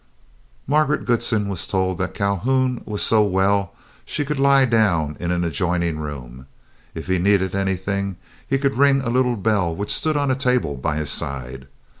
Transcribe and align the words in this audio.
Margaret 0.65 1.05
Goodsen 1.05 1.47
was 1.47 1.67
told 1.67 1.99
that 1.99 2.09
as 2.13 2.17
Calhoun 2.17 2.81
was 2.87 3.03
so 3.03 3.21
well, 3.23 3.75
she 4.03 4.25
could 4.25 4.39
lie 4.39 4.65
down 4.65 5.15
in 5.19 5.29
an 5.29 5.43
adjoining 5.43 5.99
room. 5.99 6.47
If 6.95 7.05
he 7.05 7.19
needed 7.19 7.53
anything, 7.53 8.15
he 8.47 8.57
could 8.57 8.79
ring 8.79 9.01
a 9.01 9.11
little 9.11 9.35
bell 9.35 9.75
which 9.75 9.93
stood 9.93 10.17
on 10.17 10.31
a 10.31 10.35
table 10.35 10.75
by 10.75 10.97
his 10.97 11.11
side. 11.11 11.67